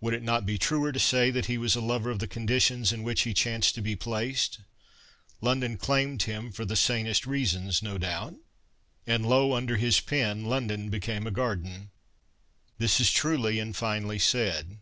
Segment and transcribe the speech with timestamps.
[0.00, 2.92] Would it not be truer to say that he was a lover of the conditions
[2.92, 4.60] in which he chanced to be placed?
[5.40, 8.36] London claimed him— for the sanest reasons, no doubt—
[9.08, 9.54] and, lo!
[9.54, 11.90] under his pen, London became a garden.'
[12.78, 14.78] This is truly and finely said.